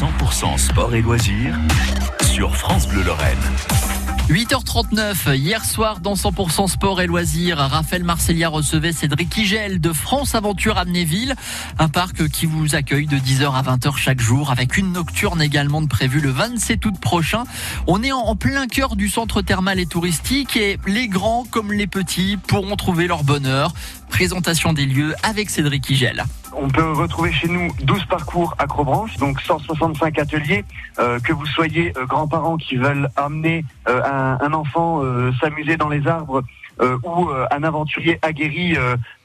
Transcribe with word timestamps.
100% 0.00 0.56
sport 0.56 0.94
et 0.94 1.02
loisirs 1.02 1.54
sur 2.22 2.56
France 2.56 2.88
Bleu 2.88 3.02
Lorraine. 3.02 3.36
8h39, 4.30 5.36
hier 5.36 5.62
soir 5.62 6.00
dans 6.00 6.14
100% 6.14 6.68
sport 6.68 7.02
et 7.02 7.06
loisirs, 7.06 7.58
Raphaël 7.58 8.02
Marcellia 8.02 8.48
recevait 8.48 8.92
Cédric 8.92 9.36
Igel 9.36 9.78
de 9.78 9.92
France 9.92 10.34
Aventure 10.34 10.78
Amnéville, 10.78 11.34
un 11.78 11.90
parc 11.90 12.28
qui 12.30 12.46
vous 12.46 12.74
accueille 12.74 13.08
de 13.08 13.18
10h 13.18 13.52
à 13.52 13.60
20h 13.60 13.94
chaque 13.98 14.20
jour 14.20 14.50
avec 14.50 14.78
une 14.78 14.90
nocturne 14.92 15.42
également 15.42 15.82
de 15.82 15.86
prévue 15.86 16.20
le 16.20 16.30
27 16.30 16.86
août 16.86 16.98
prochain. 16.98 17.44
On 17.86 18.02
est 18.02 18.12
en 18.12 18.34
plein 18.36 18.68
cœur 18.68 18.96
du 18.96 19.10
centre 19.10 19.42
thermal 19.42 19.78
et 19.78 19.86
touristique 19.86 20.56
et 20.56 20.78
les 20.86 21.08
grands 21.08 21.44
comme 21.50 21.74
les 21.74 21.86
petits 21.86 22.38
pourront 22.38 22.76
trouver 22.76 23.06
leur 23.06 23.22
bonheur. 23.22 23.74
Présentation 24.08 24.72
des 24.72 24.86
lieux 24.86 25.14
avec 25.22 25.50
Cédric 25.50 25.90
Igel. 25.90 26.24
On 26.52 26.68
peut 26.68 26.92
retrouver 26.92 27.32
chez 27.32 27.48
nous 27.48 27.68
12 27.82 28.06
parcours 28.06 28.54
acrobranche, 28.58 29.16
donc 29.18 29.40
165 29.40 30.18
ateliers. 30.18 30.64
Euh, 30.98 31.20
que 31.20 31.32
vous 31.32 31.46
soyez 31.46 31.92
euh, 31.96 32.06
grands-parents 32.06 32.56
qui 32.56 32.76
veulent 32.76 33.08
amener 33.16 33.64
euh, 33.88 34.36
un, 34.40 34.52
enfant 34.52 35.02
s'amuser 35.40 35.76
dans 35.76 35.88
les 35.88 36.06
arbres 36.08 36.42
ou 37.04 37.28
un 37.50 37.62
aventurier 37.62 38.18
aguerri, 38.22 38.76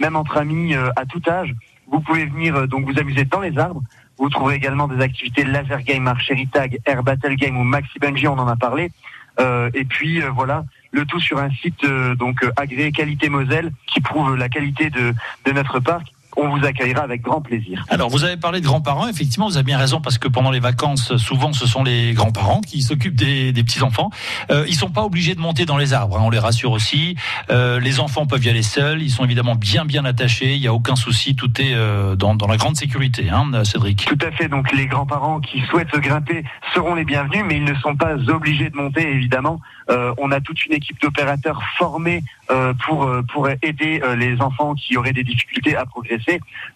même 0.00 0.16
entre 0.16 0.36
amis 0.36 0.74
à 0.74 1.06
tout 1.06 1.22
âge, 1.28 1.54
vous 1.86 2.00
pouvez 2.00 2.26
venir 2.26 2.66
donc 2.66 2.84
vous 2.84 2.98
amuser 2.98 3.24
dans 3.24 3.40
les 3.40 3.56
arbres. 3.58 3.82
Vous 4.18 4.28
trouverez 4.28 4.56
également 4.56 4.88
des 4.88 5.00
activités 5.00 5.44
laser 5.44 5.82
game, 5.82 6.06
archery 6.06 6.48
tag, 6.48 6.78
air 6.84 7.02
battle 7.02 7.36
game 7.36 7.56
ou 7.56 7.62
maxi 7.62 7.98
bungee, 8.00 8.26
on 8.26 8.38
en 8.38 8.48
a 8.48 8.56
parlé. 8.56 8.90
et 9.38 9.84
puis 9.84 10.20
voilà, 10.34 10.64
le 10.90 11.04
tout 11.06 11.20
sur 11.20 11.38
un 11.38 11.50
site 11.50 11.86
donc 12.18 12.44
agréé 12.56 12.92
qualité 12.92 13.28
Moselle 13.28 13.72
qui 13.86 14.00
prouve 14.00 14.36
la 14.36 14.48
qualité 14.48 14.90
de 14.90 15.52
notre 15.52 15.80
parc 15.80 16.13
on 16.36 16.56
vous 16.56 16.64
accueillera 16.64 17.02
avec 17.02 17.22
grand 17.22 17.40
plaisir. 17.40 17.84
Alors, 17.88 18.08
vous 18.08 18.24
avez 18.24 18.36
parlé 18.36 18.60
de 18.60 18.66
grands-parents. 18.66 19.08
Effectivement, 19.08 19.46
vous 19.46 19.56
avez 19.56 19.64
bien 19.64 19.78
raison 19.78 20.00
parce 20.00 20.18
que 20.18 20.28
pendant 20.28 20.50
les 20.50 20.60
vacances, 20.60 21.16
souvent, 21.16 21.52
ce 21.52 21.66
sont 21.66 21.82
les 21.82 22.12
grands-parents 22.12 22.60
qui 22.60 22.82
s'occupent 22.82 23.16
des, 23.16 23.52
des 23.52 23.64
petits-enfants. 23.64 24.10
Euh, 24.50 24.64
ils 24.68 24.74
sont 24.74 24.90
pas 24.90 25.02
obligés 25.02 25.34
de 25.34 25.40
monter 25.40 25.66
dans 25.66 25.76
les 25.76 25.92
arbres. 25.92 26.18
Hein, 26.18 26.22
on 26.24 26.30
les 26.30 26.38
rassure 26.38 26.72
aussi. 26.72 27.16
Euh, 27.50 27.80
les 27.80 28.00
enfants 28.00 28.26
peuvent 28.26 28.44
y 28.44 28.48
aller 28.48 28.62
seuls. 28.62 29.02
Ils 29.02 29.10
sont 29.10 29.24
évidemment 29.24 29.54
bien, 29.54 29.84
bien 29.84 30.04
attachés. 30.04 30.54
Il 30.54 30.60
n'y 30.60 30.66
a 30.66 30.74
aucun 30.74 30.96
souci. 30.96 31.36
Tout 31.36 31.60
est 31.60 31.74
euh, 31.74 32.16
dans, 32.16 32.34
dans, 32.34 32.46
la 32.46 32.56
grande 32.56 32.76
sécurité, 32.76 33.30
hein, 33.30 33.64
Cédric. 33.64 34.06
Tout 34.06 34.26
à 34.26 34.30
fait. 34.30 34.48
Donc, 34.48 34.72
les 34.72 34.86
grands-parents 34.86 35.40
qui 35.40 35.60
souhaitent 35.62 35.92
se 35.92 36.00
grimper 36.00 36.44
seront 36.74 36.94
les 36.94 37.04
bienvenus, 37.04 37.44
mais 37.46 37.56
ils 37.56 37.64
ne 37.64 37.74
sont 37.76 37.96
pas 37.96 38.14
obligés 38.28 38.70
de 38.70 38.76
monter, 38.76 39.08
évidemment. 39.08 39.60
Euh, 39.90 40.14
on 40.18 40.30
a 40.32 40.40
toute 40.40 40.64
une 40.64 40.72
équipe 40.72 41.00
d'opérateurs 41.00 41.60
formés 41.76 42.22
euh, 42.50 42.72
pour 42.86 43.04
euh, 43.04 43.22
pour 43.32 43.48
aider 43.48 44.00
les 44.16 44.40
enfants 44.40 44.74
qui 44.74 44.96
auraient 44.96 45.12
des 45.12 45.24
difficultés 45.24 45.76
à 45.76 45.84
progresser. 45.84 46.23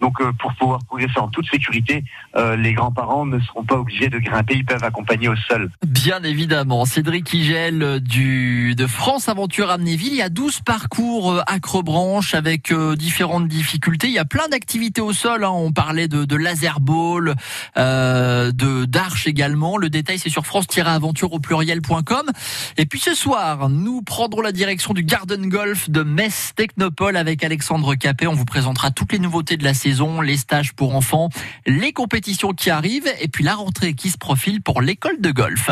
Donc 0.00 0.22
pour 0.38 0.54
pouvoir 0.54 0.80
progresser 0.84 1.18
en 1.18 1.28
toute 1.28 1.48
sécurité, 1.50 2.04
les 2.36 2.72
grands-parents 2.72 3.26
ne 3.26 3.38
seront 3.40 3.64
pas 3.64 3.76
obligés 3.76 4.08
de 4.08 4.18
grimper, 4.18 4.54
ils 4.54 4.64
peuvent 4.64 4.84
accompagner 4.84 5.28
au 5.28 5.36
sol. 5.36 5.70
Bien 5.86 6.22
évidemment, 6.22 6.84
Cédric 6.84 7.32
Igel 7.32 8.00
du 8.00 8.74
de 8.74 8.86
France 8.86 9.28
Aventure 9.28 9.70
Amnéville, 9.70 10.12
il 10.12 10.18
y 10.18 10.22
a 10.22 10.28
12 10.28 10.60
parcours 10.60 11.42
acrobranche 11.46 12.34
avec 12.34 12.72
différentes 12.72 13.48
difficultés, 13.48 14.08
il 14.08 14.14
y 14.14 14.18
a 14.18 14.24
plein 14.24 14.48
d'activités 14.48 15.00
au 15.00 15.12
sol, 15.12 15.44
hein. 15.44 15.50
on 15.50 15.72
parlait 15.72 16.08
de, 16.08 16.36
laser 16.36 16.80
ball, 16.80 17.34
de 17.76 18.84
d'arche 18.84 19.26
également, 19.26 19.76
le 19.76 19.90
détail 19.90 20.18
c'est 20.18 20.30
sur 20.30 20.46
france-aventure 20.46 21.32
au 21.32 21.38
pluriel.com 21.38 22.30
et 22.76 22.86
puis 22.86 23.00
ce 23.00 23.14
soir, 23.14 23.68
nous 23.68 24.02
prendrons 24.02 24.40
la 24.40 24.52
direction 24.52 24.94
du 24.94 25.02
Garden 25.02 25.48
Golf 25.48 25.90
de 25.90 26.02
Metz 26.02 26.52
Technopole 26.56 27.16
avec 27.16 27.44
Alexandre 27.44 27.94
Capet. 27.94 28.26
On 28.26 28.34
vous 28.34 28.44
présentera 28.44 28.90
toutes 28.90 29.12
les 29.12 29.18
de 29.42 29.64
la 29.64 29.74
saison, 29.74 30.20
les 30.20 30.36
stages 30.36 30.72
pour 30.72 30.94
enfants, 30.94 31.28
les 31.66 31.92
compétitions 31.92 32.52
qui 32.52 32.70
arrivent 32.70 33.10
et 33.20 33.28
puis 33.28 33.44
la 33.44 33.54
rentrée 33.54 33.94
qui 33.94 34.10
se 34.10 34.18
profile 34.18 34.62
pour 34.62 34.80
l'école 34.80 35.20
de 35.20 35.30
golf. 35.30 35.70